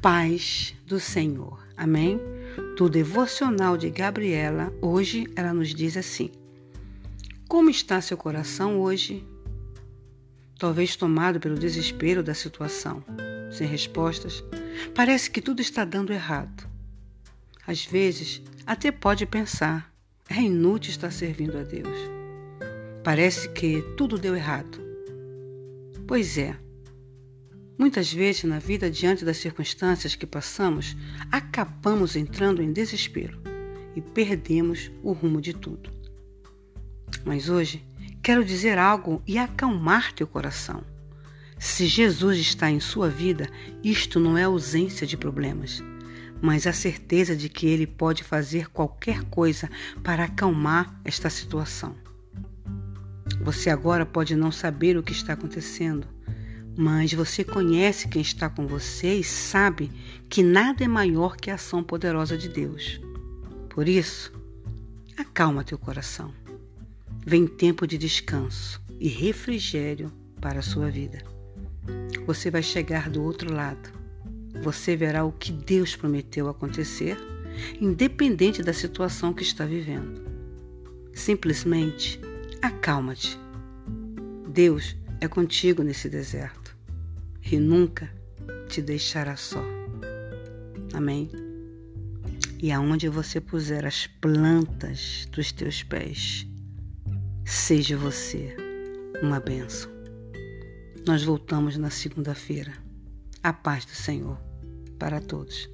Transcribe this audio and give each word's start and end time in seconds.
paz 0.00 0.74
do 0.86 1.00
Senhor. 1.00 1.64
Amém? 1.76 2.20
Do 2.76 2.88
devocional 2.88 3.76
de 3.76 3.90
Gabriela, 3.90 4.72
hoje 4.80 5.26
ela 5.36 5.52
nos 5.52 5.74
diz 5.74 5.96
assim: 5.96 6.30
Como 7.48 7.70
está 7.70 8.00
seu 8.00 8.16
coração 8.16 8.80
hoje? 8.80 9.26
Talvez 10.58 10.96
tomado 10.96 11.38
pelo 11.38 11.58
desespero 11.58 12.22
da 12.22 12.34
situação, 12.34 13.04
sem 13.50 13.66
respostas, 13.66 14.42
parece 14.94 15.30
que 15.30 15.42
tudo 15.42 15.60
está 15.60 15.84
dando 15.84 16.12
errado. 16.12 16.66
Às 17.66 17.84
vezes, 17.84 18.42
até 18.66 18.90
pode 18.90 19.26
pensar: 19.26 19.92
é 20.30 20.40
inútil 20.40 20.90
estar 20.90 21.10
servindo 21.10 21.58
a 21.58 21.62
Deus. 21.62 21.96
Parece 23.04 23.48
que 23.50 23.82
tudo 23.96 24.18
deu 24.18 24.34
errado. 24.34 24.80
Pois 26.06 26.38
é, 26.38 26.56
Muitas 27.78 28.10
vezes 28.10 28.44
na 28.44 28.58
vida, 28.58 28.90
diante 28.90 29.24
das 29.24 29.36
circunstâncias 29.36 30.14
que 30.14 30.26
passamos, 30.26 30.96
acabamos 31.30 32.16
entrando 32.16 32.62
em 32.62 32.72
desespero 32.72 33.38
e 33.94 34.00
perdemos 34.00 34.90
o 35.02 35.12
rumo 35.12 35.40
de 35.40 35.52
tudo. 35.52 35.90
Mas 37.24 37.48
hoje 37.48 37.84
quero 38.22 38.44
dizer 38.44 38.78
algo 38.78 39.22
e 39.26 39.36
acalmar 39.36 40.12
teu 40.12 40.26
coração. 40.26 40.82
Se 41.58 41.86
Jesus 41.86 42.38
está 42.38 42.70
em 42.70 42.80
sua 42.80 43.08
vida, 43.08 43.48
isto 43.84 44.18
não 44.18 44.36
é 44.36 44.44
ausência 44.44 45.06
de 45.06 45.16
problemas, 45.16 45.82
mas 46.40 46.66
a 46.66 46.72
certeza 46.72 47.36
de 47.36 47.48
que 47.48 47.66
Ele 47.66 47.86
pode 47.86 48.24
fazer 48.24 48.68
qualquer 48.70 49.22
coisa 49.24 49.70
para 50.02 50.24
acalmar 50.24 50.98
esta 51.04 51.30
situação. 51.30 51.94
Você 53.40 53.70
agora 53.70 54.04
pode 54.04 54.34
não 54.34 54.50
saber 54.50 54.96
o 54.96 55.02
que 55.02 55.12
está 55.12 55.32
acontecendo, 55.32 56.06
mas 56.76 57.14
você 57.14 57.42
conhece 57.42 58.06
quem 58.06 58.20
está 58.20 58.50
com 58.50 58.66
você 58.66 59.14
e 59.14 59.24
sabe 59.24 59.90
que 60.28 60.42
nada 60.42 60.84
é 60.84 60.88
maior 60.88 61.36
que 61.36 61.50
a 61.50 61.54
ação 61.54 61.82
poderosa 61.82 62.36
de 62.36 62.50
Deus. 62.50 63.00
Por 63.70 63.88
isso, 63.88 64.30
acalma 65.16 65.64
teu 65.64 65.78
coração. 65.78 66.34
Vem 67.24 67.46
tempo 67.46 67.86
de 67.86 67.96
descanso 67.96 68.80
e 69.00 69.08
refrigério 69.08 70.12
para 70.38 70.58
a 70.58 70.62
sua 70.62 70.90
vida. 70.90 71.22
Você 72.26 72.50
vai 72.50 72.62
chegar 72.62 73.08
do 73.08 73.22
outro 73.22 73.52
lado. 73.52 73.90
Você 74.62 74.94
verá 74.94 75.24
o 75.24 75.32
que 75.32 75.52
Deus 75.52 75.96
prometeu 75.96 76.48
acontecer, 76.48 77.16
independente 77.80 78.62
da 78.62 78.72
situação 78.72 79.32
que 79.32 79.42
está 79.42 79.64
vivendo. 79.64 80.22
Simplesmente 81.14 82.20
acalma-te. 82.60 83.38
Deus 84.48 84.94
é 85.20 85.28
contigo 85.28 85.82
nesse 85.82 86.08
deserto 86.08 86.65
e 87.50 87.58
nunca 87.58 88.10
te 88.68 88.82
deixará 88.82 89.36
só. 89.36 89.62
Amém? 90.92 91.30
E 92.58 92.72
aonde 92.72 93.08
você 93.08 93.40
puser 93.40 93.84
as 93.84 94.06
plantas 94.06 95.28
dos 95.30 95.52
teus 95.52 95.82
pés, 95.82 96.46
seja 97.44 97.96
você 97.96 98.56
uma 99.22 99.38
bênção. 99.38 99.90
Nós 101.06 101.22
voltamos 101.22 101.76
na 101.76 101.90
segunda-feira. 101.90 102.72
A 103.42 103.52
paz 103.52 103.84
do 103.84 103.92
Senhor 103.92 104.38
para 104.98 105.20
todos. 105.20 105.68